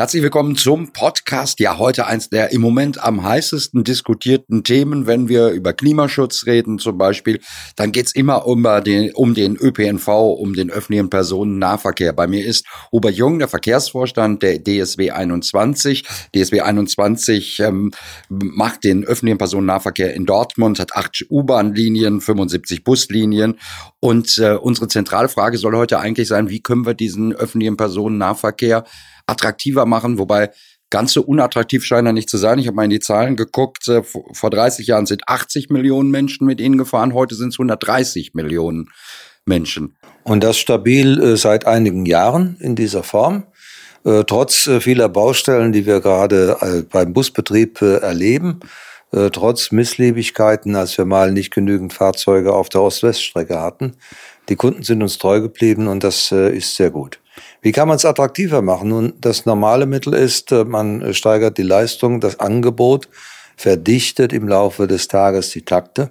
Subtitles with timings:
[0.00, 1.60] Herzlich willkommen zum Podcast.
[1.60, 6.78] Ja, heute eins der im Moment am heißesten diskutierten Themen, wenn wir über Klimaschutz reden
[6.78, 7.38] zum Beispiel,
[7.76, 12.14] dann geht's immer um den, um den ÖPNV, um den öffentlichen Personennahverkehr.
[12.14, 16.06] Bei mir ist Hubert Jung, der Verkehrsvorstand der DSW 21.
[16.34, 17.90] DSW 21 ähm,
[18.30, 23.58] macht den öffentlichen Personennahverkehr in Dortmund, hat acht U-Bahn-Linien, 75 Buslinien.
[24.00, 28.84] Und äh, unsere zentrale Frage soll heute eigentlich sein, wie können wir diesen öffentlichen Personennahverkehr
[29.30, 30.50] attraktiver machen, wobei
[30.90, 32.58] ganz so unattraktiv scheint er nicht zu sein.
[32.58, 33.88] Ich habe mal in die Zahlen geguckt.
[33.88, 38.34] Äh, vor 30 Jahren sind 80 Millionen Menschen mit ihnen gefahren, heute sind es 130
[38.34, 38.90] Millionen
[39.46, 39.96] Menschen.
[40.24, 43.46] Und das stabil äh, seit einigen Jahren in dieser Form.
[44.04, 48.60] Äh, trotz vieler Baustellen, die wir gerade beim Busbetrieb erleben,
[49.10, 53.96] trotz Misslebigkeiten, als wir mal nicht genügend Fahrzeuge auf der Ost-West-Strecke hatten.
[54.48, 57.20] Die Kunden sind uns treu geblieben und das ist sehr gut.
[57.62, 58.88] Wie kann man es attraktiver machen?
[58.88, 63.08] Nun, das normale Mittel ist, äh, man steigert die Leistung, das Angebot,
[63.56, 66.10] verdichtet im Laufe des Tages die Takte.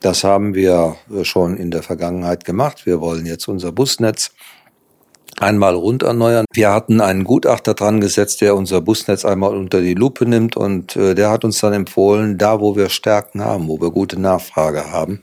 [0.00, 2.86] Das haben wir äh, schon in der Vergangenheit gemacht.
[2.86, 4.32] Wir wollen jetzt unser Busnetz
[5.38, 6.44] einmal rund erneuern.
[6.52, 10.96] Wir hatten einen Gutachter dran gesetzt, der unser Busnetz einmal unter die Lupe nimmt und
[10.96, 14.90] äh, der hat uns dann empfohlen, da wo wir Stärken haben, wo wir gute Nachfrage
[14.90, 15.22] haben,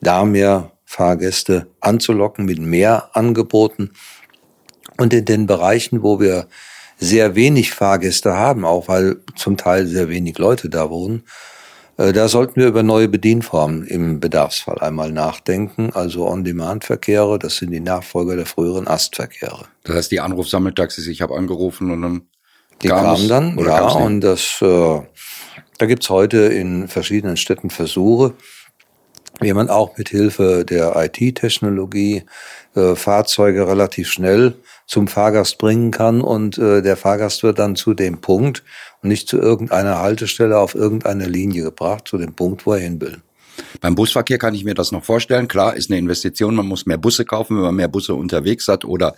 [0.00, 3.92] da mehr Fahrgäste anzulocken mit mehr Angeboten
[4.98, 6.46] und in den Bereichen, wo wir
[6.98, 11.24] sehr wenig Fahrgäste haben, auch weil zum Teil sehr wenig Leute da wohnen,
[11.98, 15.90] äh, da sollten wir über neue Bedienformen im Bedarfsfall einmal nachdenken.
[15.92, 19.66] Also On-Demand-Verkehre, das sind die Nachfolger der früheren Astverkehre.
[19.84, 22.22] Das heißt, die Anrufsammeltaxis, ich habe angerufen und dann
[22.82, 25.00] die kamen dann, ja, und das, äh,
[25.78, 28.34] da gibt's heute in verschiedenen Städten Versuche,
[29.40, 32.24] wie man auch mit Hilfe der IT-Technologie
[32.74, 34.54] äh, Fahrzeuge relativ schnell
[34.86, 38.62] zum Fahrgast bringen kann und äh, der Fahrgast wird dann zu dem Punkt
[39.02, 43.00] und nicht zu irgendeiner Haltestelle auf irgendeiner Linie gebracht, zu dem Punkt, wo er hin
[43.00, 43.18] will.
[43.80, 45.48] Beim Busverkehr kann ich mir das noch vorstellen.
[45.48, 46.54] Klar, ist eine Investition.
[46.54, 49.16] Man muss mehr Busse kaufen, wenn man mehr Busse unterwegs hat oder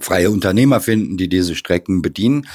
[0.00, 2.46] freie Unternehmer finden, die diese Strecken bedienen.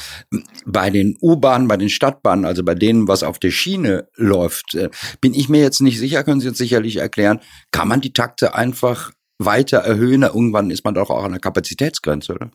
[0.66, 4.90] Bei den U-Bahnen, bei den Stadtbahnen, also bei denen, was auf der Schiene läuft, äh,
[5.22, 7.40] bin ich mir jetzt nicht sicher, können Sie uns sicherlich erklären,
[7.72, 10.24] kann man die Takte einfach weiter erhöhen.
[10.24, 12.52] Irgendwann ist man doch auch an der Kapazitätsgrenze, oder?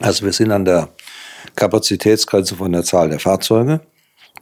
[0.00, 0.88] Also wir sind an der
[1.56, 3.80] Kapazitätsgrenze von der Zahl der Fahrzeuge.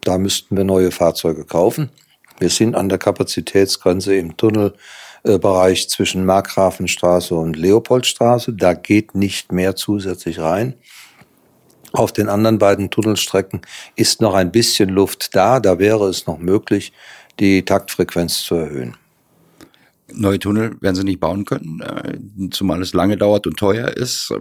[0.03, 1.91] Da müssten wir neue Fahrzeuge kaufen.
[2.38, 4.37] Wir sind an der Kapazitätsgrenze im
[5.22, 8.53] Tunnelbereich zwischen Markgrafenstraße und Leopoldstraße.
[8.53, 10.75] Da geht nicht mehr zusätzlich rein.
[11.93, 13.62] Auf den anderen beiden Tunnelstrecken
[13.97, 15.61] ist noch ein bisschen Luft da.
[15.61, 16.93] Da wäre es noch möglich,
[17.38, 18.97] die Taktfrequenz zu erhöhen
[20.15, 24.33] neue Tunnel werden sie nicht bauen können, äh, zumal es lange dauert und teuer ist.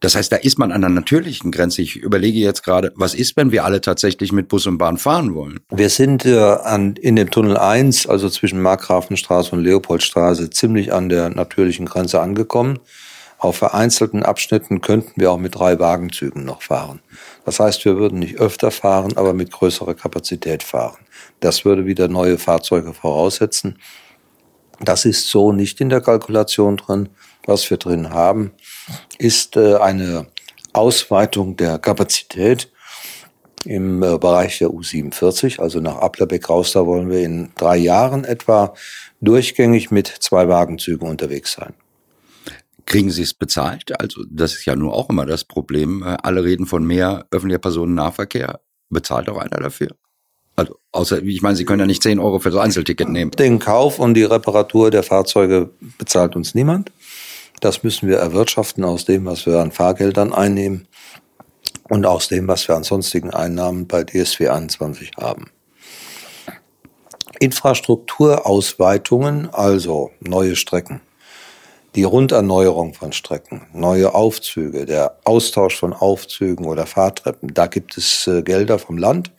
[0.00, 1.82] Das heißt, da ist man an der natürlichen Grenze.
[1.82, 5.34] Ich überlege jetzt gerade, was ist, wenn wir alle tatsächlich mit Bus und Bahn fahren
[5.34, 5.60] wollen?
[5.70, 11.08] Wir sind äh, an, in dem Tunnel 1, also zwischen Markgrafenstraße und Leopoldstraße, ziemlich an
[11.08, 12.78] der natürlichen Grenze angekommen.
[13.44, 17.00] Auf vereinzelten Abschnitten könnten wir auch mit drei Wagenzügen noch fahren.
[17.44, 20.96] Das heißt, wir würden nicht öfter fahren, aber mit größerer Kapazität fahren.
[21.40, 23.78] Das würde wieder neue Fahrzeuge voraussetzen.
[24.84, 27.08] Das ist so nicht in der Kalkulation drin.
[27.46, 28.52] Was wir drin haben,
[29.18, 30.26] ist äh, eine
[30.72, 32.70] Ausweitung der Kapazität
[33.64, 38.24] im äh, Bereich der U47, also nach Applerbeck raus, da wollen wir in drei Jahren
[38.24, 38.74] etwa
[39.20, 41.74] durchgängig mit zwei Wagenzügen unterwegs sein.
[42.86, 43.98] Kriegen Sie es bezahlt?
[43.98, 46.02] Also das ist ja nur auch immer das Problem.
[46.02, 48.60] Äh, alle reden von mehr öffentlicher Personennahverkehr.
[48.90, 49.88] Bezahlt auch einer dafür?
[50.56, 53.30] Also, außer, ich meine, Sie können ja nicht 10 Euro für so ein Einzelticket nehmen.
[53.32, 56.92] Den Kauf und die Reparatur der Fahrzeuge bezahlt uns niemand.
[57.60, 60.86] Das müssen wir erwirtschaften aus dem, was wir an Fahrgeldern einnehmen
[61.88, 65.50] und aus dem, was wir an sonstigen Einnahmen bei DSW 21 haben.
[67.40, 71.00] Infrastrukturausweitungen, also neue Strecken,
[71.94, 78.26] die Runderneuerung von Strecken, neue Aufzüge, der Austausch von Aufzügen oder Fahrtreppen, da gibt es
[78.26, 79.32] äh, Gelder vom Land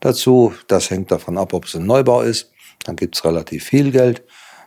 [0.00, 0.52] dazu.
[0.66, 2.50] Das hängt davon ab, ob es ein Neubau ist.
[2.84, 4.22] Dann gibt es relativ viel Geld.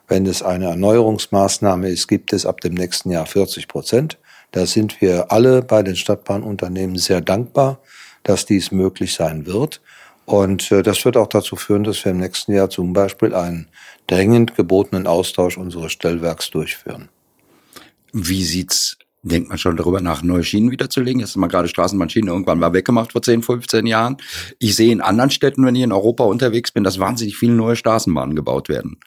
[0.07, 4.17] Wenn es eine Erneuerungsmaßnahme ist, gibt es ab dem nächsten Jahr 40 Prozent.
[4.51, 7.79] Da sind wir alle bei den Stadtbahnunternehmen sehr dankbar,
[8.23, 9.81] dass dies möglich sein wird.
[10.25, 13.69] Und äh, das wird auch dazu führen, dass wir im nächsten Jahr zum Beispiel einen
[14.07, 17.09] dringend gebotenen Austausch unseres Stellwerks durchführen.
[18.13, 21.19] Wie sieht's Denkt man schon darüber nach, neue Schienen wiederzulegen?
[21.19, 24.17] Jetzt haben wir gerade Straßenbahnschienen irgendwann mal weggemacht vor 10, 15 Jahren.
[24.57, 27.75] Ich sehe in anderen Städten, wenn ich in Europa unterwegs bin, dass wahnsinnig viele neue
[27.75, 28.99] Straßenbahnen gebaut werden.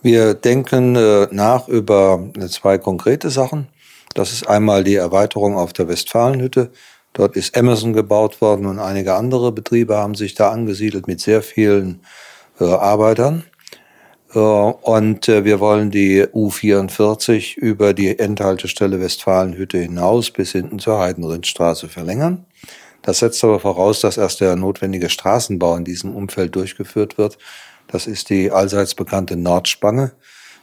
[0.00, 3.68] Wir denken äh, nach über zwei konkrete Sachen.
[4.14, 6.70] Das ist einmal die Erweiterung auf der Westfalenhütte.
[7.12, 11.42] Dort ist Amazon gebaut worden und einige andere Betriebe haben sich da angesiedelt mit sehr
[11.42, 12.00] vielen
[12.60, 13.44] äh, Arbeitern.
[14.34, 20.98] Äh, und äh, wir wollen die U44 über die Endhaltestelle Westfalenhütte hinaus bis hinten zur
[20.98, 22.44] Heidenrindstraße verlängern.
[23.02, 27.38] Das setzt aber voraus, dass erst der notwendige Straßenbau in diesem Umfeld durchgeführt wird.
[27.86, 30.12] Das ist die allseits bekannte Nordspange,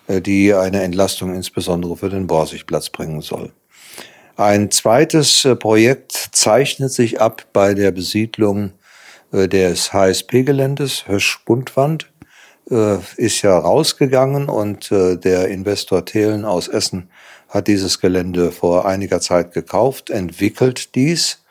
[0.07, 3.51] äh, die eine Entlastung insbesondere für den Borsigplatz bringen soll.
[4.38, 8.71] Ein zweites Projekt zeichnet sich ab bei der Besiedlung
[9.31, 12.11] des HSP-Geländes Hösch-Bundwand
[12.71, 17.09] äh, ist ja rausgegangen und äh, der Investor Thelen aus Essen
[17.50, 21.44] hat dieses Gelände vor einiger Zeit gekauft, entwickelt dies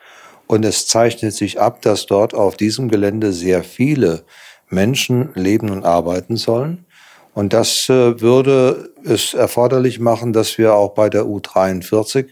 [0.46, 4.25] und es zeichnet sich ab, dass dort auf diesem Gelände sehr viele
[4.69, 6.87] Menschen leben und arbeiten sollen.
[7.34, 12.26] Und das äh, würde es erforderlich machen, dass wir auch bei der U43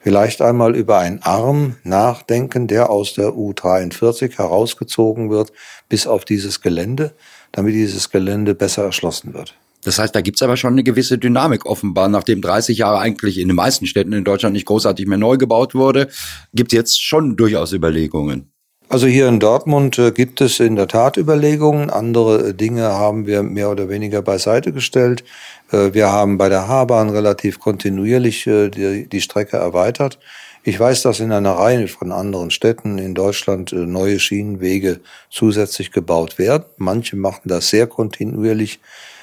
[0.00, 5.52] vielleicht einmal über einen Arm nachdenken, der aus der U43 herausgezogen wird
[5.88, 7.14] bis auf dieses Gelände
[7.54, 9.54] damit dieses Gelände besser erschlossen wird.
[9.84, 12.08] Das heißt, da gibt's aber schon eine gewisse Dynamik offenbar.
[12.08, 15.74] Nachdem 30 Jahre eigentlich in den meisten Städten in Deutschland nicht großartig mehr neu gebaut
[15.74, 16.08] wurde,
[16.54, 18.50] gibt's jetzt schon durchaus Überlegungen.
[18.88, 21.90] Also hier in Dortmund äh, gibt es in der Tat Überlegungen.
[21.90, 25.24] Andere äh, Dinge haben wir mehr oder weniger beiseite gestellt.
[25.72, 30.18] Äh, wir haben bei der H-Bahn relativ kontinuierlich die, die Strecke erweitert.
[30.66, 35.00] Ich weiß, dass in einer Reihe von anderen Städten in Deutschland äh, neue Schienenwege
[35.30, 36.64] zusätzlich gebaut werden.
[36.78, 38.80] Manche machen das sehr kontinuierlich,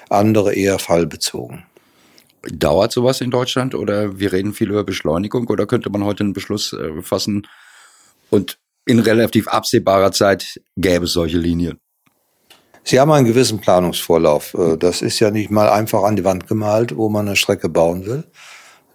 [0.10, 1.64] andere eher fallbezogen.
[2.44, 6.34] Dauert sowas in Deutschland oder wir reden viel über Beschleunigung oder könnte man heute einen
[6.34, 7.48] Beschluss äh, fassen
[8.30, 11.80] und in relativ absehbarer Zeit gäbe es solche Linien?
[12.84, 14.54] Sie haben einen gewissen Planungsvorlauf.
[14.54, 17.68] Äh, das ist ja nicht mal einfach an die Wand gemalt, wo man eine Strecke
[17.68, 18.26] bauen will.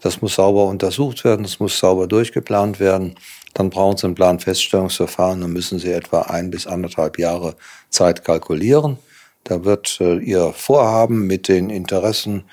[0.06, 3.16] Das muss sauber untersucht werden, das muss sauber durchgeplant werden.
[3.54, 7.56] Dann brauchen Sie ein Planfeststellungsverfahren, dann müssen Sie etwa ein bis anderthalb Jahre
[7.90, 8.98] Zeit kalkulieren.
[9.42, 12.44] Da wird äh, Ihr Vorhaben mit den Interessen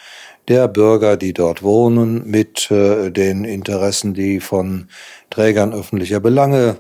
[0.48, 4.88] der Bürger, die dort wohnen, mit äh, den Interessen, die von
[5.30, 6.78] Trägern öffentlicher Belange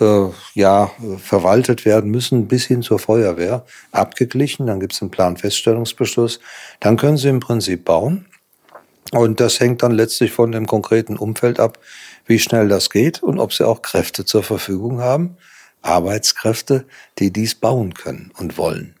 [0.00, 4.66] äh, ja verwaltet werden müssen, bis hin zur Feuerwehr abgeglichen.
[4.66, 6.40] Dann gibt es einen Planfeststellungsbeschluss.
[6.80, 8.26] Dann können Sie im Prinzip bauen.
[9.12, 11.78] Und das hängt dann letztlich von dem konkreten Umfeld ab,
[12.26, 15.36] wie schnell das geht und ob sie auch Kräfte zur Verfügung haben,
[15.82, 16.86] Arbeitskräfte,
[17.18, 18.96] die dies bauen können und wollen.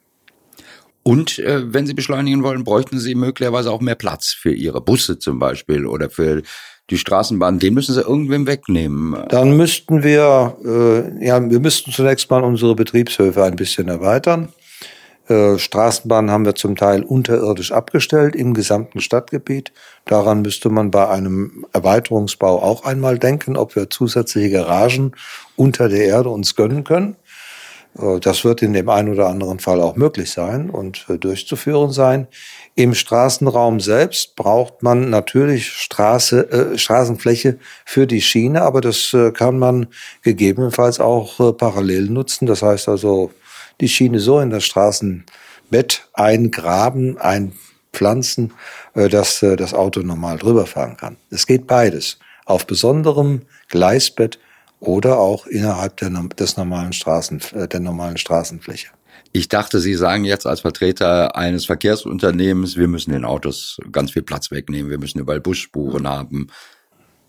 [1.02, 5.20] Und äh, wenn Sie beschleunigen wollen, bräuchten Sie möglicherweise auch mehr Platz für Ihre Busse
[5.20, 6.42] zum Beispiel oder für
[6.90, 7.60] die Straßenbahn.
[7.60, 9.16] Den müssen Sie irgendwem wegnehmen.
[9.28, 14.48] Dann müssten wir, äh, ja, wir müssten zunächst mal unsere Betriebshöfe ein bisschen erweitern.
[15.28, 19.72] Äh, Straßenbahnen haben wir zum Teil unterirdisch abgestellt im gesamten Stadtgebiet.
[20.04, 25.12] Daran müsste man bei einem Erweiterungsbau auch einmal denken, ob wir zusätzliche Garagen
[25.56, 27.16] unter der Erde uns gönnen können.
[27.98, 31.90] Äh, das wird in dem einen oder anderen Fall auch möglich sein und äh, durchzuführen
[31.90, 32.28] sein.
[32.76, 39.86] Im Straßenraum selbst braucht man natürlich Straße, Straßenfläche für die Schiene, aber das kann man
[40.20, 42.44] gegebenenfalls auch parallel nutzen.
[42.44, 43.30] Das heißt also,
[43.80, 48.52] die Schiene so in das Straßenbett eingraben, einpflanzen,
[48.94, 51.16] äh, dass äh, das Auto normal drüber fahren kann.
[51.30, 52.18] Es geht beides.
[52.44, 54.38] Auf besonderem Gleisbett
[54.80, 58.88] oder auch innerhalb der, des normalen Straßen, äh, der normalen Straßenfläche.
[59.32, 64.22] Ich dachte, Sie sagen jetzt als Vertreter eines Verkehrsunternehmens, wir müssen den Autos ganz viel
[64.22, 66.46] Platz wegnehmen, wir müssen überall Busspuren haben,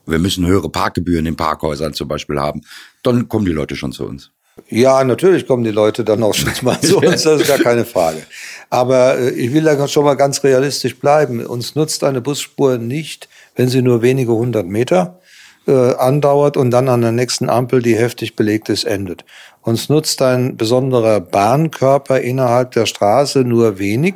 [0.05, 2.61] wir müssen höhere Parkgebühren in Parkhäusern zum Beispiel haben.
[3.03, 4.31] Dann kommen die Leute schon zu uns.
[4.69, 7.85] Ja, natürlich kommen die Leute dann auch schon mal zu uns, das ist gar keine
[7.85, 8.23] Frage.
[8.69, 11.45] Aber äh, ich will da schon mal ganz realistisch bleiben.
[11.45, 15.19] Uns nutzt eine Busspur nicht, wenn sie nur wenige hundert Meter
[15.67, 19.25] äh, andauert und dann an der nächsten Ampel, die heftig belegt ist, endet.
[19.61, 24.15] Uns nutzt ein besonderer Bahnkörper innerhalb der Straße nur wenig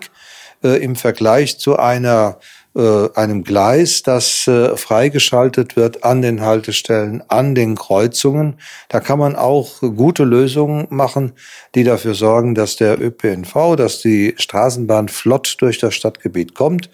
[0.63, 2.39] äh, im Vergleich zu einer
[2.74, 8.56] einem Gleis, das äh, freigeschaltet wird an den Haltestellen, an den Kreuzungen.
[8.88, 11.34] Da kann man auch gute Lösungen machen,
[11.75, 16.90] die dafür sorgen, dass der ÖPNV, dass die Straßenbahn flott durch das Stadtgebiet kommt.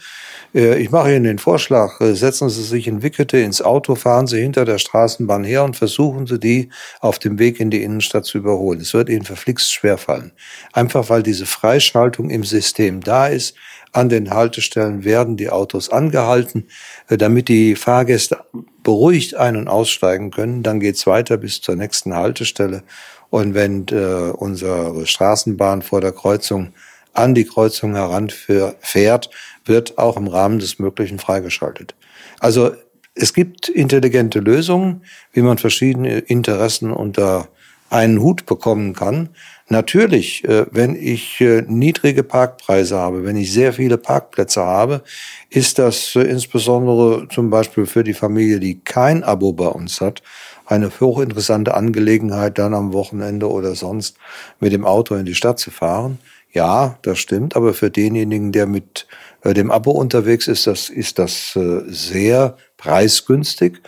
[0.53, 4.27] Äh, ich mache Ihnen den Vorschlag, äh, setzen Sie sich in Wickete ins Auto, fahren
[4.27, 6.69] Sie hinter der Straßenbahn her und versuchen Sie die
[6.99, 8.81] auf dem Weg in die Innenstadt zu überholen.
[8.81, 10.31] Es wird Ihnen verflixt schwerfallen.
[10.73, 13.55] Einfach weil diese Freischaltung im System da ist,
[13.91, 16.67] An den Haltestellen werden die Autos angehalten,
[17.07, 18.37] äh, damit die Fahrgäste
[18.83, 20.63] beruhigt ein- und aussteigen können.
[20.63, 22.83] Dann geht's weiter bis zur nächsten Haltestelle.
[23.29, 26.73] Und wenn äh, unsere Straßenbahn vor der Kreuzung
[27.13, 29.29] an die Kreuzung heranfährt,
[29.65, 31.95] wird auch im Rahmen des Möglichen freigeschaltet.
[32.39, 32.71] Also
[33.15, 35.01] es gibt intelligente Lösungen,
[35.33, 37.47] wie man verschiedene Interessen unter
[37.89, 39.29] einen Hut bekommen kann.
[39.69, 45.01] Natürlich, äh, wenn ich äh, niedrige Parkpreise habe, wenn ich sehr viele Parkplätze habe,
[45.49, 50.23] ist das äh, insbesondere zum Beispiel für die Familie, die kein Abo bei uns hat,
[50.65, 54.15] eine hochinteressante Angelegenheit, dann am Wochenende oder sonst
[54.61, 56.19] mit dem Auto in die Stadt zu fahren.
[56.53, 59.05] Ja, das stimmt, aber für denjenigen, der mit
[59.43, 61.57] dem Abo unterwegs ist, das ist das
[61.87, 63.81] sehr preisgünstig.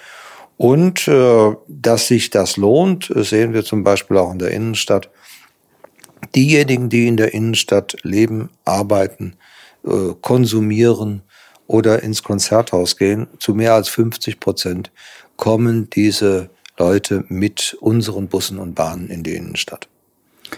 [0.58, 1.10] Und
[1.68, 5.10] dass sich das lohnt, sehen wir zum Beispiel auch in der Innenstadt.
[6.36, 9.36] Diejenigen, die in der Innenstadt leben, arbeiten,
[9.86, 11.22] äh, konsumieren
[11.68, 14.92] oder ins Konzerthaus gehen, zu mehr als 50 Prozent
[15.38, 19.88] kommen diese Leute mit unseren Bussen und Bahnen in die Innenstadt.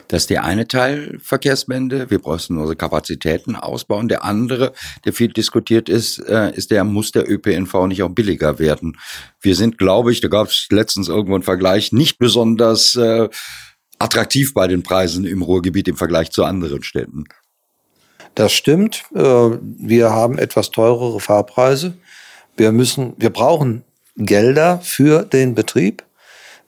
[0.07, 2.09] Das ist der eine Teil Verkehrswende.
[2.09, 4.07] Wir brauchen unsere Kapazitäten ausbauen.
[4.07, 4.73] Der andere,
[5.05, 8.97] der viel diskutiert ist, äh, ist der, muss der ÖPNV nicht auch billiger werden?
[9.41, 13.29] Wir sind, glaube ich, da gab es letztens irgendwo einen Vergleich, nicht besonders äh,
[14.01, 17.25] attraktiv bei den Preisen im Ruhrgebiet im Vergleich zu anderen Städten.
[18.35, 19.03] Das stimmt.
[19.13, 21.93] Äh, wir haben etwas teurere Fahrpreise.
[22.57, 23.83] Wir müssen, wir brauchen
[24.15, 26.03] Gelder für den Betrieb.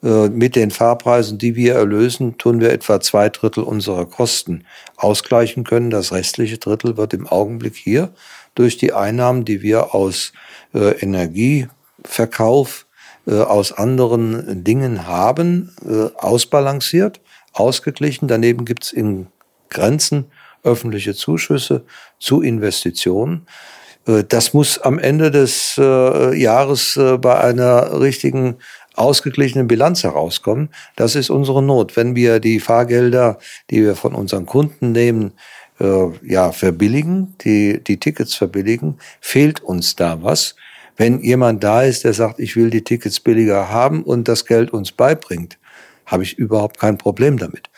[0.02, 4.64] Äh, mit den Fahrpreisen, die wir erlösen, tun wir etwa zwei Drittel unserer Kosten
[4.96, 5.90] ausgleichen können.
[5.90, 8.10] Das restliche Drittel wird im Augenblick hier
[8.54, 10.32] durch die Einnahmen, die wir aus
[10.74, 12.86] äh, Energieverkauf,
[13.26, 15.74] aus anderen Dingen haben,
[16.18, 17.22] ausbalanciert,
[17.54, 18.28] ausgeglichen.
[18.28, 19.28] Daneben gibt es in
[19.70, 20.26] Grenzen
[20.62, 21.84] öffentliche Zuschüsse
[22.18, 23.46] zu Investitionen.
[24.06, 28.56] Äh, das muss am Ende des äh, Jahres bei einer richtigen
[28.94, 30.68] ausgeglichenen Bilanz herauskommen.
[30.96, 31.96] Das ist unsere Not.
[31.96, 33.38] Wenn wir die Fahrgelder,
[33.70, 35.32] die wir von unseren Kunden nehmen,
[35.80, 40.54] äh, ja, verbilligen, die, die Tickets verbilligen, fehlt uns da was.
[40.96, 44.72] Wenn jemand da ist, der sagt, ich will die Tickets billiger haben und das Geld
[44.72, 45.58] uns beibringt,
[46.06, 47.70] habe ich überhaupt kein Problem damit.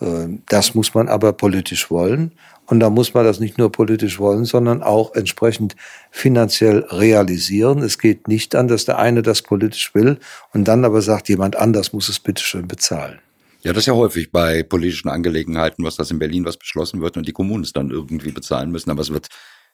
[0.00, 2.32] Äh, das muss man aber politisch wollen.
[2.66, 5.74] Und da muss man das nicht nur politisch wollen, sondern auch entsprechend
[6.10, 7.82] finanziell realisieren.
[7.82, 10.18] Es geht nicht an, dass der eine das politisch will
[10.52, 13.18] und dann aber sagt, jemand anders muss es bitteschön bezahlen.
[13.62, 17.16] Ja, das ist ja häufig bei politischen Angelegenheiten, was das in Berlin was beschlossen wird
[17.16, 19.28] und die Kommunen es dann irgendwie bezahlen müssen, aber es wird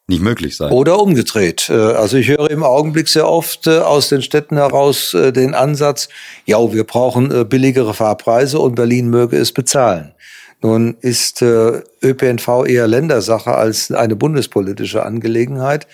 [0.09, 0.73] nicht möglich sein.
[0.73, 1.69] Oder umgedreht.
[1.69, 5.55] Äh, also ich höre im Augenblick sehr oft äh, aus den Städten heraus äh, den
[5.55, 6.09] Ansatz,
[6.47, 10.13] ja, wir brauchen billigere Fahrpreise und Berlin möge es bezahlen.
[10.61, 15.87] Nun ist ÖPNV eher Ländersache als eine bundespolitische Angelegenheit.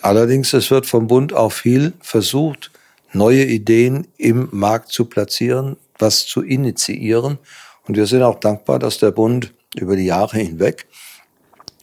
[0.00, 2.70] Allerdings, es wird vom Bund auch viel versucht,
[3.12, 7.38] neue Ideen im Markt zu platzieren, was zu initiieren.
[7.86, 10.86] Und wir sind auch dankbar, dass der Bund über die Jahre hinweg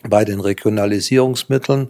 [0.04, 1.90] bei den Regionalisierungsmitteln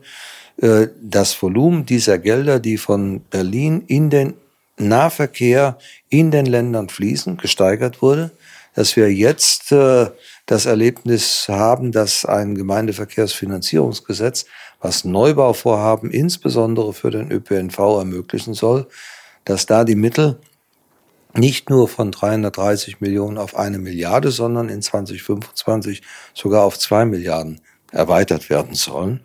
[0.61, 4.33] äh, das Volumen dieser Gelder, die von Berlin in den
[4.77, 5.77] Nahverkehr
[6.09, 8.31] in den Ländern fließen, gesteigert wurde
[8.77, 10.11] dass wir jetzt äh,
[10.45, 14.45] das Erlebnis haben, dass ein Gemeindeverkehrsfinanzierungsgesetz,
[14.79, 18.85] was Neubauvorhaben insbesondere für den ÖPNV ermöglichen soll,
[19.45, 20.39] dass da die Mittel
[21.33, 26.03] nicht nur von 330 Millionen auf eine Milliarde, sondern in 2025
[26.35, 27.59] sogar auf zwei Milliarden
[27.91, 29.21] erweitert werden sollen.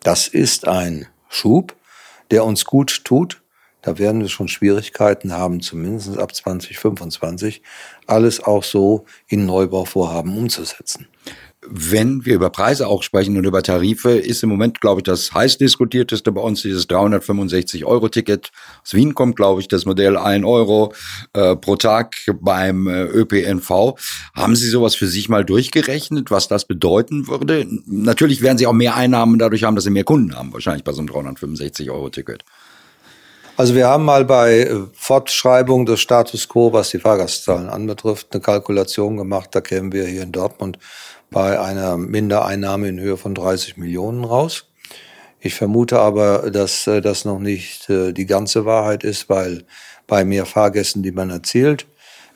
[0.00, 1.74] Das ist ein Schub,
[2.30, 3.42] der uns gut tut,
[3.82, 7.62] da werden wir schon Schwierigkeiten haben, zumindest ab 2025,
[8.08, 11.06] alles auch so in Neubauvorhaben umzusetzen.
[11.68, 15.32] Wenn wir über Preise auch sprechen und über Tarife, ist im Moment, glaube ich, das
[15.32, 18.50] heiß diskutierteste bei uns dieses 365-Euro-Ticket.
[18.82, 20.92] Aus Wien kommt, glaube ich, das Modell 1 Euro
[21.32, 23.94] äh, pro Tag beim äh, ÖPNV.
[24.34, 27.66] Haben Sie sowas für sich mal durchgerechnet, was das bedeuten würde?
[27.86, 30.92] Natürlich werden Sie auch mehr Einnahmen dadurch haben, dass Sie mehr Kunden haben, wahrscheinlich bei
[30.92, 32.44] so einem 365-Euro-Ticket.
[33.58, 38.42] Also wir haben mal bei äh, Fortschreibung des Status quo, was die Fahrgastzahlen anbetrifft, eine
[38.42, 39.48] Kalkulation gemacht.
[39.52, 40.78] Da kämen wir hier in Dortmund
[41.30, 44.66] bei einer Mindereinnahme in Höhe von 30 Millionen raus.
[45.40, 49.64] Ich vermute aber, dass äh, das noch nicht äh, die ganze Wahrheit ist, weil
[50.06, 51.86] bei mehr Fahrgästen, die man erzielt,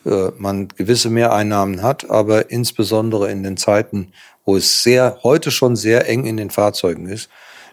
[0.02, 4.12] man gewisse Mehreinnahmen hat, aber insbesondere in den Zeiten,
[4.46, 7.28] wo es sehr, heute schon sehr eng in den Fahrzeugen ist,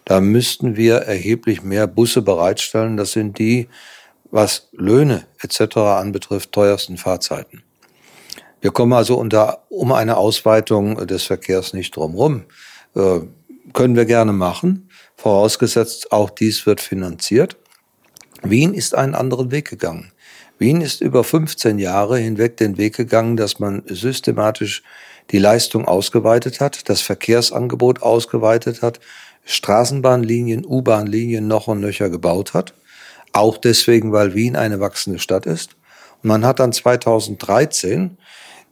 [0.08, 2.96] da müssten wir erheblich mehr Busse bereitstellen.
[2.96, 3.68] Das sind die,
[4.30, 5.76] was Löhne etc.
[5.76, 7.62] anbetrifft, teuersten Fahrzeiten.
[8.62, 12.44] Wir kommen also unter, um eine Ausweitung des Verkehrs nicht drumherum.
[12.96, 13.20] Äh,
[13.74, 17.58] können wir gerne machen, vorausgesetzt auch dies wird finanziert.
[18.42, 20.12] Wien ist einen anderen Weg gegangen.
[20.56, 24.82] Wien ist über 15 Jahre hinweg den Weg gegangen, dass man systematisch
[25.32, 29.00] die Leistung ausgeweitet hat, das Verkehrsangebot ausgeweitet hat,
[29.48, 32.74] Straßenbahnlinien, U-Bahnlinien noch und nöcher gebaut hat.
[33.32, 35.76] Auch deswegen, weil Wien eine wachsende Stadt ist.
[36.22, 38.18] Und man hat dann 2013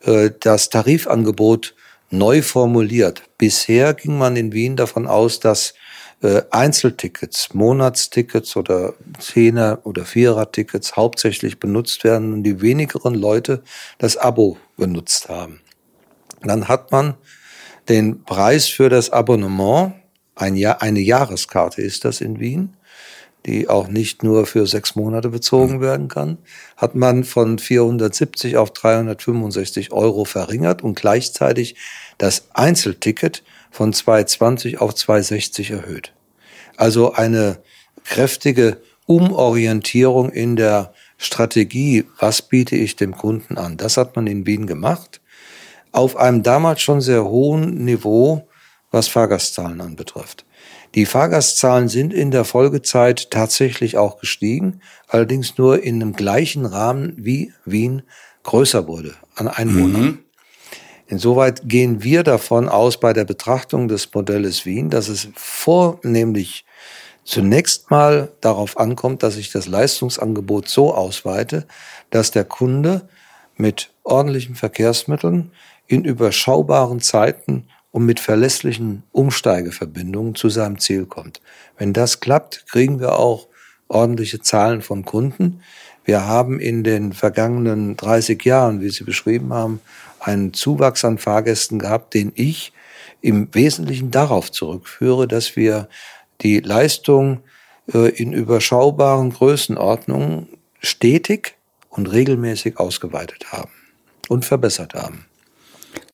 [0.02, 1.74] äh, das Tarifangebot
[2.10, 3.22] neu formuliert.
[3.38, 5.72] Bisher ging man in Wien davon aus, dass
[6.22, 13.62] äh, Einzeltickets, Monatstickets oder Zehner- oder Vierer-Tickets hauptsächlich benutzt werden und die wenigeren Leute
[13.98, 15.60] das Abo benutzt haben.
[16.42, 17.14] Dann hat man
[17.88, 19.94] den Preis für das Abonnement,
[20.36, 22.74] ein Jahr, eine Jahreskarte ist das in Wien,
[23.46, 26.38] die auch nicht nur für sechs Monate bezogen werden kann,
[26.76, 31.76] hat man von 470 auf 365 Euro verringert und gleichzeitig
[32.18, 36.12] das Einzelticket von 220 auf 260 erhöht.
[36.76, 37.58] Also eine
[38.04, 43.76] kräftige Umorientierung in der Strategie, was biete ich dem Kunden an.
[43.76, 45.20] Das hat man in Wien gemacht,
[45.92, 48.45] auf einem damals schon sehr hohen Niveau,
[48.96, 50.46] was Fahrgastzahlen anbetrifft.
[50.94, 57.12] Die Fahrgastzahlen sind in der Folgezeit tatsächlich auch gestiegen, allerdings nur in einem gleichen Rahmen
[57.18, 58.02] wie Wien
[58.42, 60.02] größer wurde an Einwohnern.
[60.02, 60.18] Mhm.
[61.08, 66.64] Insoweit gehen wir davon aus bei der Betrachtung des Modells Wien, dass es vornehmlich
[67.22, 71.66] zunächst mal darauf ankommt, dass ich das Leistungsangebot so ausweite,
[72.10, 73.08] dass der Kunde
[73.56, 75.52] mit ordentlichen Verkehrsmitteln
[75.86, 81.40] in überschaubaren Zeiten und mit verlässlichen Umsteigeverbindungen zu seinem Ziel kommt.
[81.78, 83.48] Wenn das klappt, kriegen wir auch
[83.88, 85.62] ordentliche Zahlen von Kunden.
[86.04, 89.80] Wir haben in den vergangenen 30 Jahren, wie Sie beschrieben haben,
[90.20, 92.74] einen Zuwachs an Fahrgästen gehabt, den ich
[93.22, 95.88] im Wesentlichen darauf zurückführe, dass wir
[96.42, 97.40] die Leistung
[97.94, 100.48] äh, in überschaubaren Größenordnungen
[100.80, 101.54] stetig
[101.88, 103.72] und regelmäßig ausgeweitet haben
[104.28, 105.24] und verbessert haben.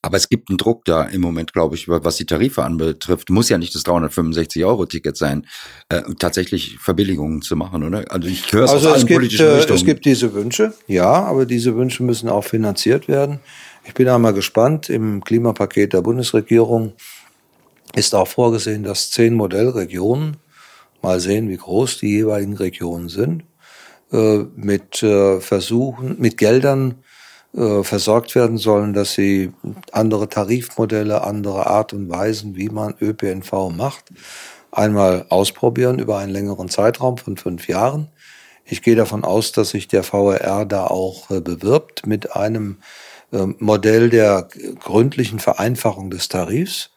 [0.05, 3.31] Aber es gibt einen Druck da im Moment, glaube ich, was die Tarife anbetrifft.
[3.31, 5.47] Muss ja nicht das 365-Euro-Ticket sein,
[5.89, 8.05] äh, tatsächlich Verbilligungen zu machen, oder?
[8.11, 9.79] Also ich höre es also aus allen gibt, politischen äh, Richtungen.
[9.79, 13.39] Es gibt diese Wünsche, ja, aber diese Wünsche müssen auch finanziert werden.
[13.85, 14.91] Ich bin einmal gespannt.
[14.91, 16.95] Im Klimapaket der Bundesregierung
[17.95, 20.37] ist auch vorgesehen, dass zehn Modellregionen,
[21.01, 23.45] mal sehen, wie groß die jeweiligen Regionen sind,
[24.13, 26.97] äh, mit äh, Versuchen, mit Geldern
[27.55, 29.53] äh, versorgt werden sollen, dass sie
[29.91, 34.05] andere Tarifmodelle, andere Art und Weisen, wie man ÖPNV macht,
[34.71, 38.09] einmal ausprobieren über einen längeren Zeitraum von fünf Jahren.
[38.65, 42.79] Ich gehe davon aus, dass sich der VRR da auch bewirbt mit einem
[43.35, 44.49] ähm, Modell der
[44.81, 46.91] gründlichen Vereinfachung des Tarifs.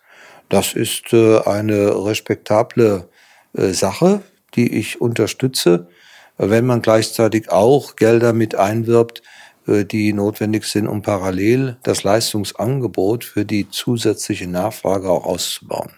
[0.47, 3.09] Das ist äh, eine respektable
[3.57, 4.21] äh, Sache,
[4.55, 5.89] die ich unterstütze,
[6.37, 9.23] wenn man gleichzeitig auch Gelder mit einwirbt, äh,
[9.67, 15.91] die notwendig sind, um parallel das Leistungsangebot für die zusätzliche Nachfrage auch auszubauen.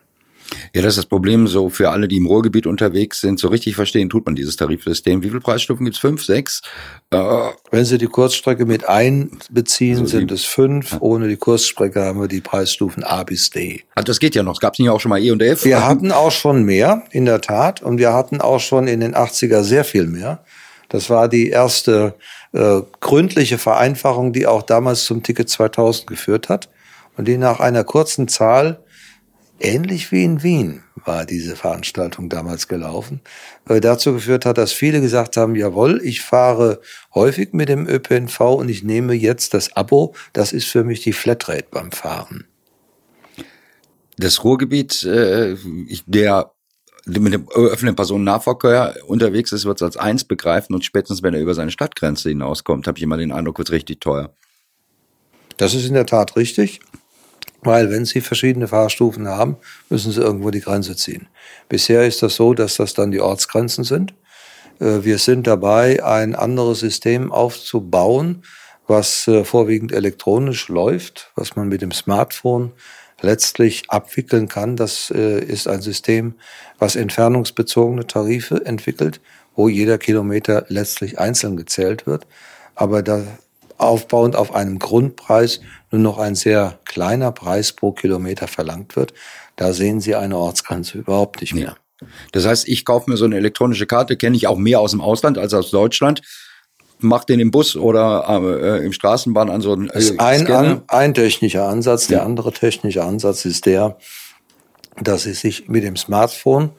[0.73, 3.39] Ja, das ist das Problem so für alle, die im Ruhrgebiet unterwegs sind.
[3.39, 5.23] So richtig verstehen tut man dieses Tarifsystem.
[5.23, 5.99] Wie viele Preisstufen gibt's?
[5.99, 6.61] Fünf, sechs?
[7.11, 7.17] Äh,
[7.71, 10.93] Wenn Sie die Kurzstrecke mit einbeziehen, also sind es fünf.
[10.93, 11.01] Ja.
[11.01, 13.83] Ohne die Kurzstrecke haben wir die Preisstufen A bis D.
[13.95, 14.59] Also das geht ja noch.
[14.59, 15.65] Gab's nicht auch schon mal E und F?
[15.65, 17.81] Wir hatten auch schon mehr, in der Tat.
[17.81, 20.43] Und wir hatten auch schon in den 80er sehr viel mehr.
[20.89, 22.15] Das war die erste
[22.57, 26.69] äh, gründliche Vereinfachung, die auch damals zum Ticket 2000 geführt hat
[27.15, 28.83] und die nach einer kurzen Zahl
[29.59, 33.21] ähnlich wie in Wien war diese Veranstaltung damals gelaufen,
[33.69, 36.81] äh, dazu geführt hat, dass viele gesagt haben, jawohl, ich fahre
[37.13, 41.13] häufig mit dem ÖPNV und ich nehme jetzt das Abo, das ist für mich die
[41.13, 42.45] Flatrate beim Fahren.
[44.17, 45.55] Das Ruhrgebiet, äh,
[46.07, 46.51] der
[47.07, 51.39] mit dem öffentlichen Personennahverkehr unterwegs ist, wird es als eins begreifen und spätestens, wenn er
[51.39, 54.33] über seine Stadtgrenze hinauskommt, habe ich immer den Eindruck, wird richtig teuer.
[55.57, 56.79] Das ist in der Tat richtig.
[57.61, 59.57] Weil wenn Sie verschiedene Fahrstufen haben,
[59.89, 61.27] müssen Sie irgendwo die Grenze ziehen.
[61.69, 64.13] Bisher ist das so, dass das dann die Ortsgrenzen sind.
[64.79, 68.43] Äh, wir sind dabei, ein anderes System aufzubauen,
[68.85, 72.73] was äh, vorwiegend elektronisch läuft, was man mit dem Smartphone
[73.21, 74.75] letztlich abwickeln kann.
[74.75, 76.35] Das äh, ist ein System,
[76.77, 79.21] was entfernungsbezogene Tarife entwickelt,
[79.55, 82.27] wo jeder Kilometer letztlich einzeln gezählt wird.
[82.75, 83.23] Aber da
[83.77, 89.13] aufbauend auf einem Grundpreis nur noch ein sehr kleiner Preis pro Kilometer verlangt wird.
[89.55, 91.77] Da sehen Sie eine Ortsgrenze überhaupt nicht mehr.
[92.01, 92.07] Ja.
[92.31, 95.01] Das heißt, ich kaufe mir so eine elektronische Karte, kenne ich auch mehr aus dem
[95.01, 96.21] Ausland als aus Deutschland.
[96.99, 100.81] Mach den im Bus oder äh, im Straßenbahn an so einen äh, ist ein, an,
[100.87, 102.07] ein technischer Ansatz.
[102.07, 102.25] Der ja.
[102.25, 103.97] andere technische Ansatz ist der,
[105.01, 106.71] dass sie sich mit dem Smartphone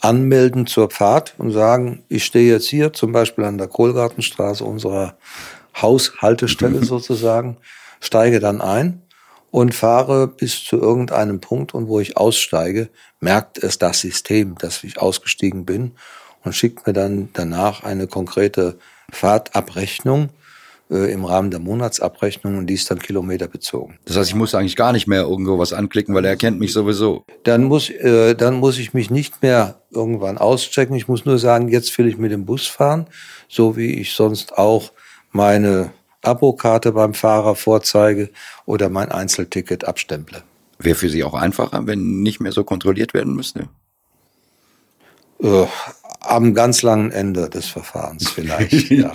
[0.00, 5.16] anmelden zur Fahrt und sagen, ich stehe jetzt hier zum Beispiel an der Kohlgartenstraße unserer
[5.80, 7.56] Haushaltestelle sozusagen,
[8.00, 9.02] steige dann ein
[9.52, 12.88] und fahre bis zu irgendeinem Punkt und wo ich aussteige,
[13.20, 15.92] merkt es das System, dass ich ausgestiegen bin
[16.42, 18.78] und schickt mir dann danach eine konkrete
[19.12, 20.30] Fahrtabrechnung
[20.90, 23.98] äh, im Rahmen der Monatsabrechnung und die ist dann kilometerbezogen.
[24.04, 26.72] Das heißt, ich muss eigentlich gar nicht mehr irgendwo was anklicken, weil er kennt mich
[26.72, 27.24] sowieso.
[27.44, 30.96] Dann muss, äh, dann muss ich mich nicht mehr irgendwann auschecken.
[30.96, 33.06] Ich muss nur sagen, jetzt will ich mit dem Bus fahren,
[33.48, 34.92] so wie ich sonst auch
[35.30, 38.30] meine Abokarte beim Fahrer vorzeige
[38.64, 40.42] oder mein Einzelticket abstemple.
[40.78, 43.68] Wäre für Sie auch einfacher, wenn nicht mehr so kontrolliert werden müsste?
[45.42, 45.66] Äh,
[46.22, 48.72] am ganz langen Ende des Verfahrens vielleicht.
[48.90, 49.12] ja.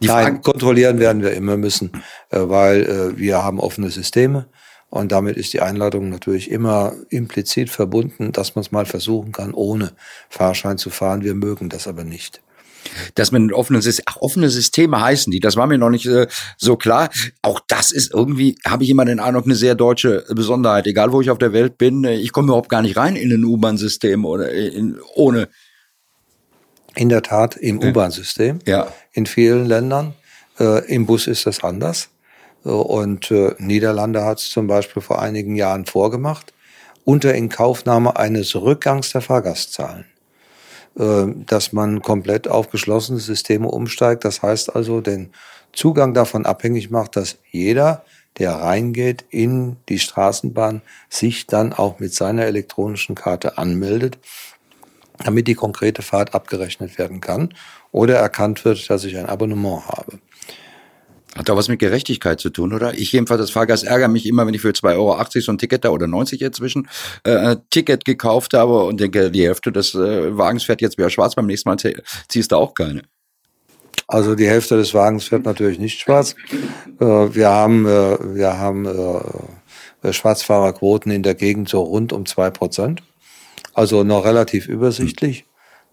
[0.00, 1.92] Nein, kontrollieren werden wir immer müssen,
[2.30, 4.46] äh, weil äh, wir haben offene Systeme
[4.88, 9.54] und damit ist die Einladung natürlich immer implizit verbunden, dass man es mal versuchen kann,
[9.54, 9.92] ohne
[10.28, 11.22] Fahrschein zu fahren.
[11.22, 12.40] Wir mögen das aber nicht
[13.14, 15.40] dass man offene, ach, offene Systeme heißen die.
[15.40, 17.10] Das war mir noch nicht äh, so klar.
[17.42, 20.86] Auch das ist irgendwie, habe ich immer den Eindruck, eine sehr deutsche Besonderheit.
[20.86, 23.32] Egal, wo ich auf der Welt bin, äh, ich komme überhaupt gar nicht rein in
[23.32, 25.48] ein U-Bahn-System oder in, ohne.
[26.94, 28.60] In der Tat im U-Bahn-System.
[28.66, 28.92] Ja.
[29.12, 30.14] In vielen Ländern.
[30.58, 32.08] Äh, Im Bus ist das anders.
[32.62, 36.52] Und äh, Niederlande hat es zum Beispiel vor einigen Jahren vorgemacht,
[37.04, 40.04] unter Inkaufnahme eines Rückgangs der Fahrgastzahlen.
[40.98, 44.24] Äh, dass man komplett auf geschlossene Systeme umsteigt.
[44.24, 45.32] Das heißt also, den
[45.72, 48.04] Zugang davon abhängig macht, dass jeder,
[48.38, 54.18] der reingeht in die Straßenbahn, sich dann auch mit seiner elektronischen Karte anmeldet,
[55.24, 57.54] damit die konkrete Fahrt abgerechnet werden kann
[57.92, 60.18] oder erkannt wird, dass ich ein Abonnement habe.
[61.36, 62.94] Hat doch was mit Gerechtigkeit zu tun, oder?
[62.94, 65.84] Ich jedenfalls als Fahrgast ärgere mich immer, wenn ich für 2,80 Euro so ein Ticket
[65.84, 66.88] da oder 90 inzwischen
[67.22, 71.36] äh, Ticket gekauft habe und denke, die Hälfte des äh, Wagens fährt jetzt wieder schwarz,
[71.36, 71.76] beim nächsten Mal
[72.28, 73.02] ziehst du auch keine.
[74.08, 76.34] Also die Hälfte des Wagens fährt natürlich nicht schwarz.
[77.00, 78.86] Äh, wir haben, äh, wir haben
[80.02, 83.02] äh, Schwarzfahrerquoten in der Gegend so rund um zwei Prozent.
[83.80, 85.46] Also noch relativ übersichtlich.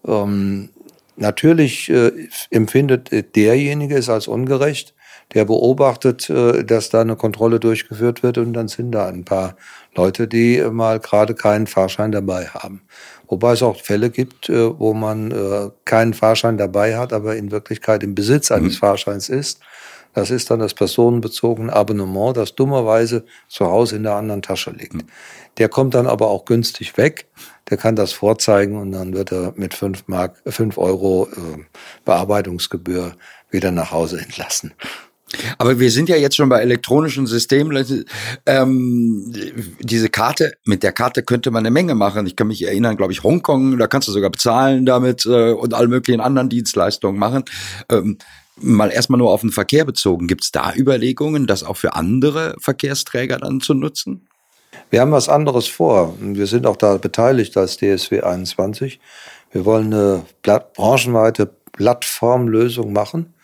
[0.06, 0.68] Ähm,
[1.16, 2.12] natürlich äh,
[2.50, 4.94] empfindet derjenige es als ungerecht,
[5.32, 9.56] der beobachtet, äh, dass da eine Kontrolle durchgeführt wird und dann sind da ein paar
[9.96, 12.82] Leute, die mal gerade keinen Fahrschein dabei haben.
[13.26, 17.50] Wobei es auch Fälle gibt, äh, wo man äh, keinen Fahrschein dabei hat, aber in
[17.50, 18.80] Wirklichkeit im Besitz eines mhm.
[18.80, 19.60] Fahrscheins ist.
[20.18, 24.94] Das ist dann das personenbezogene Abonnement, das dummerweise zu Hause in der anderen Tasche liegt.
[24.94, 25.04] Mhm.
[25.58, 27.26] Der kommt dann aber auch günstig weg.
[27.70, 31.28] Der kann das vorzeigen und dann wird er mit fünf Mark, fünf Euro
[32.04, 33.14] Bearbeitungsgebühr
[33.50, 34.74] wieder nach Hause entlassen.
[35.56, 38.04] Aber wir sind ja jetzt schon bei elektronischen Systemen.
[38.44, 39.32] Ähm,
[39.78, 42.26] diese Karte, mit der Karte könnte man eine Menge machen.
[42.26, 45.74] Ich kann mich erinnern, glaube ich, Hongkong, da kannst du sogar bezahlen damit äh, und
[45.74, 47.44] alle möglichen anderen Dienstleistungen machen.
[47.88, 48.18] Ähm,
[48.60, 50.26] mal erstmal nur auf den Verkehr bezogen.
[50.26, 54.28] Gibt es da Überlegungen, das auch für andere Verkehrsträger dann zu nutzen?
[54.90, 56.14] Wir haben was anderes vor.
[56.20, 59.00] Wir sind auch da beteiligt als DSW 21.
[59.52, 63.34] Wir wollen eine branchenweite Plattformlösung machen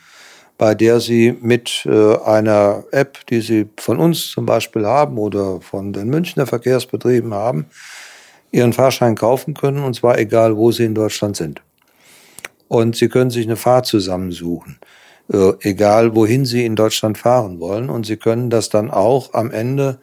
[0.59, 5.61] bei der Sie mit äh, einer App, die Sie von uns zum Beispiel haben oder
[5.61, 7.67] von den Münchner Verkehrsbetrieben haben,
[8.53, 11.61] Ihren Fahrschein kaufen können, und zwar egal, wo Sie in Deutschland sind.
[12.69, 14.79] Und Sie können sich eine Fahrt zusammensuchen,
[15.29, 17.89] egal wohin Sie in Deutschland fahren wollen.
[17.89, 19.99] Und Sie können das dann auch am Ende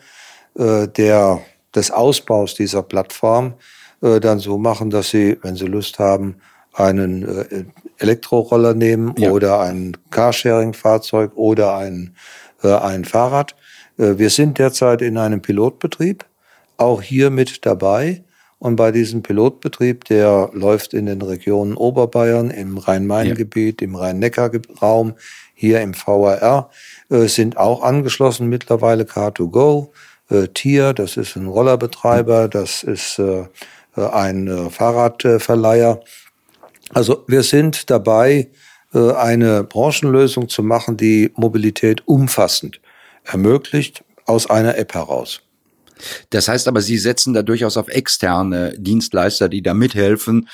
[0.57, 1.41] äh, der,
[1.75, 3.53] des Ausbaus dieser Plattform
[4.01, 6.37] äh, dann so machen, dass Sie, wenn Sie Lust haben,
[6.73, 7.65] einen äh,
[7.97, 9.31] Elektroroller nehmen ja.
[9.31, 12.15] oder ein Carsharing-Fahrzeug oder ein,
[12.63, 13.55] äh, ein Fahrrad.
[13.97, 16.25] Äh, wir sind derzeit in einem Pilotbetrieb,
[16.77, 18.23] auch hier mit dabei.
[18.61, 23.87] Und bei diesem Pilotbetrieb, der läuft in den Regionen Oberbayern, im Rhein-Main-Gebiet, ja.
[23.87, 25.15] im Rhein-Neckar-Raum,
[25.55, 26.69] hier im VRR,
[27.09, 29.87] äh, sind auch angeschlossen mittlerweile Car2Go,
[30.29, 33.45] äh, Tier, das ist ein Rollerbetreiber, das ist äh,
[33.97, 35.99] äh ein Fahrradverleiher.
[36.93, 38.49] Also wir sind dabei,
[38.93, 42.81] eine Branchenlösung zu machen, die Mobilität umfassend
[43.23, 45.41] ermöglicht, aus einer App heraus.
[46.29, 50.47] Das heißt aber, Sie setzen da durchaus auf externe Dienstleister, die da mithelfen,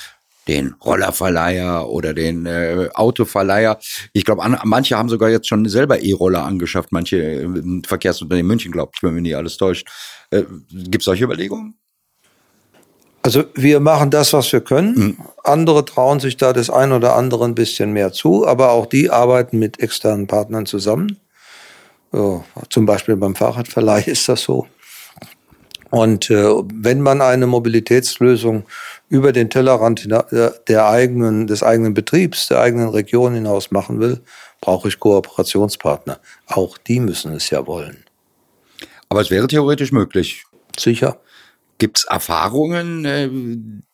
[0.48, 3.80] den Rollerverleiher oder den äh, Autoverleiher.
[4.14, 8.92] Ich glaube, manche haben sogar jetzt schon selber E-Roller angeschafft, manche äh, Verkehrsunternehmen München, glaube
[8.96, 9.88] ich, wenn mir nicht alles täuscht.
[10.32, 11.78] Äh, Gibt es solche Überlegungen?
[13.24, 14.96] Also wir machen das, was wir können.
[14.96, 15.18] Mhm.
[15.44, 19.10] Andere trauen sich da das ein oder andere ein bisschen mehr zu, aber auch die
[19.10, 21.20] arbeiten mit externen Partnern zusammen.
[22.14, 24.68] Ja, zum Beispiel beim Fahrradverleih ist das so.
[25.90, 28.66] Und äh, wenn man eine Mobilitätslösung
[29.10, 30.08] über den Tellerrand
[30.68, 34.22] der eigenen, des eigenen Betriebs, der eigenen Region hinaus machen will,
[34.60, 36.20] brauche ich Kooperationspartner.
[36.48, 38.04] Auch die müssen es ja wollen.
[39.10, 40.44] Aber es wäre theoretisch möglich.
[40.78, 41.20] Sicher.
[41.78, 43.06] Gibt es Erfahrungen?
[43.06, 43.30] Äh,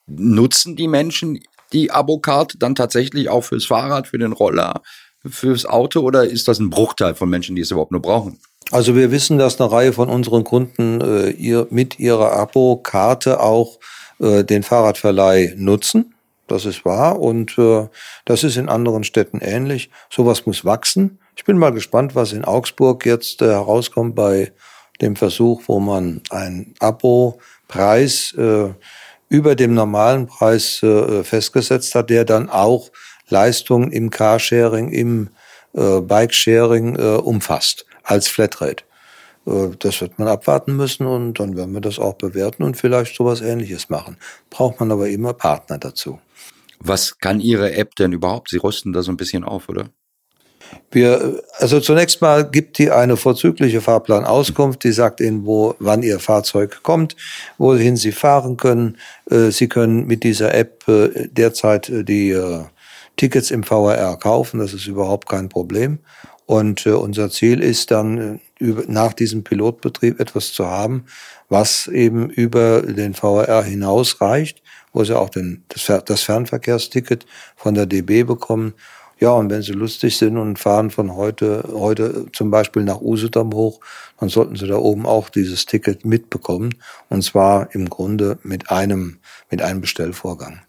[0.07, 1.39] nutzen die Menschen
[1.73, 4.81] die Abokarte dann tatsächlich auch fürs Fahrrad, für den Roller,
[5.25, 8.39] fürs Auto oder ist das ein Bruchteil von Menschen, die es überhaupt nur brauchen?
[8.71, 13.79] Also wir wissen, dass eine Reihe von unseren Kunden äh, ihr, mit ihrer Abokarte auch
[14.19, 16.15] äh, den Fahrradverleih nutzen.
[16.47, 17.87] Das ist wahr und äh,
[18.25, 19.89] das ist in anderen Städten ähnlich.
[20.09, 21.19] Sowas muss wachsen.
[21.35, 24.51] Ich bin mal gespannt, was in Augsburg jetzt äh, herauskommt bei
[25.01, 28.69] dem Versuch, wo man einen Abo-Preis äh,
[29.29, 32.91] über dem normalen Preis äh, festgesetzt hat, der dann auch
[33.29, 35.29] Leistungen im Carsharing, im
[35.73, 38.83] äh, Bikesharing äh, umfasst als Flatrate.
[39.45, 43.15] Äh, das wird man abwarten müssen und dann werden wir das auch bewerten und vielleicht
[43.15, 44.17] sowas ähnliches machen.
[44.49, 46.19] Braucht man aber immer Partner dazu.
[46.79, 48.49] Was kann Ihre App denn überhaupt?
[48.49, 49.89] Sie rüsten da so ein bisschen auf, oder?
[50.91, 56.19] Wir, also zunächst mal gibt die eine vorzügliche Fahrplanauskunft, die sagt Ihnen, wo, wann Ihr
[56.19, 57.15] Fahrzeug kommt,
[57.57, 58.97] wohin Sie fahren können.
[59.29, 62.37] Äh, Sie können mit dieser App äh, derzeit äh, die
[63.15, 65.99] Tickets im VRR kaufen, das ist überhaupt kein Problem.
[66.45, 71.05] Und unser Ziel ist dann, nach diesem Pilotbetrieb etwas zu haben,
[71.49, 75.63] was eben über den VRR hinausreicht, wo Sie auch den,
[76.05, 78.73] das Fernverkehrsticket von der DB bekommen
[79.23, 83.53] ja, und wenn Sie lustig sind und fahren von heute, heute zum Beispiel nach Usedom
[83.53, 83.79] hoch,
[84.19, 86.75] dann sollten Sie da oben auch dieses Ticket mitbekommen.
[87.07, 90.59] Und zwar im Grunde mit einem, mit einem Bestellvorgang.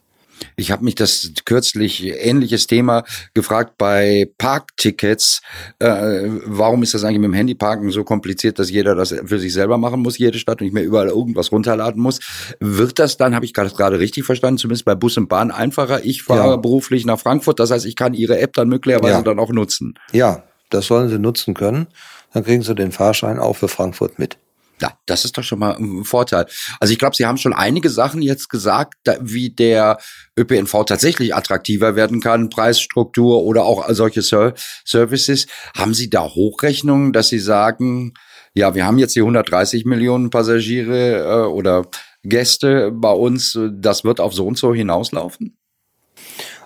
[0.56, 5.40] Ich habe mich das kürzlich ähnliches Thema gefragt bei Parktickets.
[5.78, 9.52] Äh, warum ist das eigentlich mit dem Handyparken so kompliziert, dass jeder das für sich
[9.52, 12.20] selber machen muss, jede Stadt und nicht mehr überall irgendwas runterladen muss?
[12.60, 16.04] Wird das dann, habe ich gerade richtig verstanden, zumindest bei Bus und Bahn einfacher?
[16.04, 16.56] Ich fahre ja.
[16.56, 19.22] beruflich nach Frankfurt, das heißt, ich kann Ihre App dann möglicherweise ja.
[19.22, 19.94] dann auch nutzen.
[20.12, 21.86] Ja, das sollen Sie nutzen können.
[22.32, 24.38] Dann kriegen Sie den Fahrschein auch für Frankfurt mit.
[24.80, 26.46] Ja, das ist doch schon mal ein Vorteil.
[26.80, 29.98] Also ich glaube, Sie haben schon einige Sachen jetzt gesagt, wie der
[30.36, 35.46] ÖPNV tatsächlich attraktiver werden kann, Preisstruktur oder auch solche Services.
[35.76, 38.14] Haben Sie da Hochrechnungen, dass Sie sagen,
[38.54, 41.86] ja, wir haben jetzt die 130 Millionen Passagiere äh, oder
[42.24, 45.56] Gäste bei uns, das wird auf so und so hinauslaufen?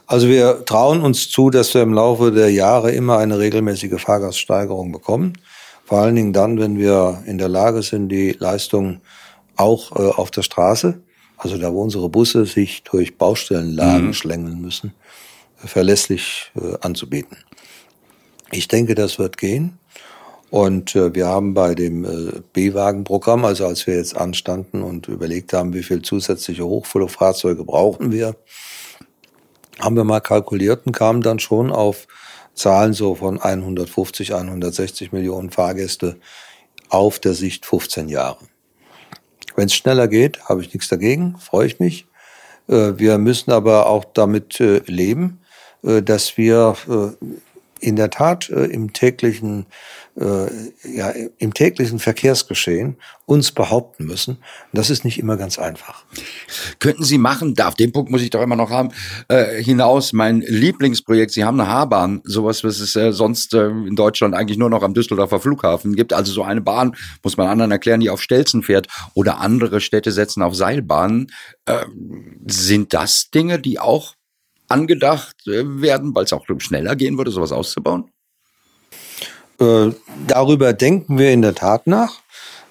[0.06, 4.92] Also wir trauen uns zu, dass wir im Laufe der Jahre immer eine regelmäßige Fahrgaststeigerung
[4.92, 5.34] bekommen.
[5.88, 9.00] Vor allen Dingen dann, wenn wir in der Lage sind, die Leistung
[9.56, 11.00] auch äh, auf der Straße,
[11.38, 14.12] also da wo unsere Busse sich durch Baustellenlagen mhm.
[14.12, 14.92] schlängeln müssen,
[15.56, 17.38] verlässlich äh, anzubieten.
[18.50, 19.78] Ich denke, das wird gehen.
[20.50, 25.54] Und äh, wir haben bei dem äh, B-Wagen-Programm, also als wir jetzt anstanden und überlegt
[25.54, 28.36] haben, wie viel zusätzliche Hochflugfahrzeuge brauchen wir,
[29.80, 32.06] haben wir mal kalkuliert und kamen dann schon auf
[32.58, 36.16] Zahlen so von 150, 160 Millionen Fahrgäste
[36.88, 38.38] auf der Sicht 15 Jahre.
[39.56, 42.06] Wenn es schneller geht, habe ich nichts dagegen, freue ich mich.
[42.68, 45.40] Äh, wir müssen aber auch damit äh, leben,
[45.82, 46.76] äh, dass wir
[47.80, 49.66] in der Tat im täglichen
[50.20, 54.38] ja, im täglichen Verkehrsgeschehen uns behaupten müssen.
[54.72, 56.04] Das ist nicht immer ganz einfach.
[56.78, 58.90] Könnten Sie machen, da auf den Punkt muss ich doch immer noch haben,
[59.28, 63.96] äh, hinaus mein Lieblingsprojekt, Sie haben eine Haarbahn, sowas, was es äh, sonst äh, in
[63.96, 66.12] Deutschland eigentlich nur noch am Düsseldorfer Flughafen gibt.
[66.12, 68.88] Also so eine Bahn, muss man anderen erklären, die auf Stelzen fährt.
[69.14, 71.30] Oder andere Städte setzen auf Seilbahnen.
[71.66, 71.84] Äh,
[72.46, 74.14] sind das Dinge, die auch
[74.68, 78.10] angedacht äh, werden, weil es auch schneller gehen würde, sowas auszubauen?
[79.60, 79.90] Äh,
[80.26, 82.20] darüber denken wir in der Tat nach.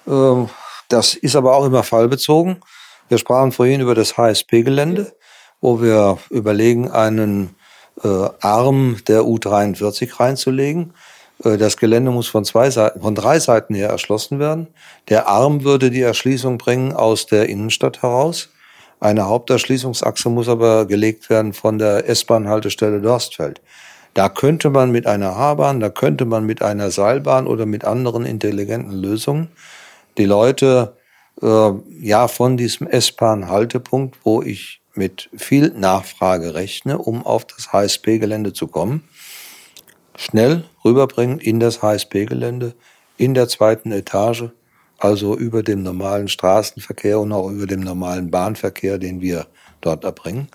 [0.06, 0.46] Äh,
[0.88, 2.60] das ist aber auch immer fallbezogen.
[3.08, 5.12] Wir sprachen vorhin über das HSP-Gelände,
[5.60, 7.54] wo wir überlegen, einen
[8.02, 10.94] äh, Arm der U43 reinzulegen.
[11.44, 14.68] Äh, das Gelände muss von zwei Seiten, von drei Seiten her erschlossen werden.
[15.08, 18.50] Der Arm würde die Erschließung bringen aus der Innenstadt heraus.
[19.00, 23.60] Eine Haupterschließungsachse muss aber gelegt werden von der S-Bahn-Haltestelle Dorstfeld.
[24.14, 28.24] Da könnte man mit einer Haarbahn, da könnte man mit einer Seilbahn oder mit anderen
[28.24, 29.48] intelligenten Lösungen
[30.16, 30.96] die Leute
[31.40, 38.52] äh, ja von diesem S-Bahn-Haltepunkt, wo ich mit viel Nachfrage rechne, um auf das HSP-Gelände
[38.52, 39.04] zu kommen,
[40.16, 42.74] schnell rüberbringen in das HSP-Gelände,
[43.16, 44.46] in der zweiten Etage,
[44.98, 49.46] also über dem normalen Straßenverkehr und auch über dem normalen Bahnverkehr, den wir
[49.80, 50.48] dort erbringen.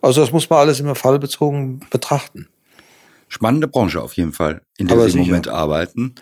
[0.00, 2.48] Also das muss man alles immer fallbezogen betrachten
[3.32, 6.14] spannende Branche auf jeden Fall, in der Aber Sie im Moment arbeiten.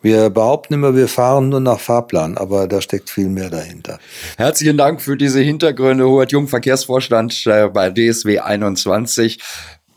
[0.00, 3.98] Wir behaupten immer, wir fahren nur nach Fahrplan, aber da steckt viel mehr dahinter.
[4.36, 9.40] Herzlichen Dank für diese Hintergründe, Hubert Jung, Verkehrsvorstand äh, bei DSW 21.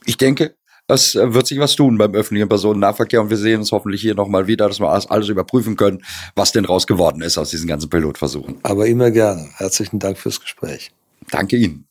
[0.05, 0.55] Ich denke,
[0.87, 4.45] es wird sich was tun beim öffentlichen Personennahverkehr und wir sehen uns hoffentlich hier nochmal
[4.45, 6.03] wieder, dass wir alles überprüfen können,
[6.35, 8.57] was denn raus geworden ist aus diesen ganzen Pilotversuchen.
[8.61, 9.49] Aber immer gerne.
[9.55, 10.91] Herzlichen Dank fürs Gespräch.
[11.31, 11.87] Danke Ihnen.